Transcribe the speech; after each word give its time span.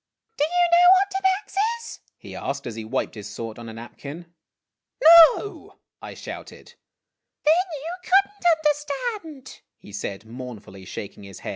"Do 0.39 0.43
you 0.43 0.69
know 0.71 1.21
what 1.21 1.23
dnax 1.23 1.55
is?" 1.77 1.99
he 2.17 2.35
asked, 2.35 2.65
as 2.65 2.73
he 2.73 2.83
wiped 2.83 3.13
his 3.13 3.29
sword 3.29 3.59
on 3.59 3.69
a 3.69 3.73
napkin." 3.73 4.33
No!" 5.27 5.77
I 6.01 6.15
shouted. 6.15 6.73
"Then 7.43 7.53
you 7.75 7.93
could 8.03 8.31
lit 8.31 9.25
understand," 9.27 9.61
he 9.77 9.91
said, 9.93 10.25
mournfully 10.25 10.85
shaking 10.85 11.21
his 11.21 11.41
head. 11.41 11.49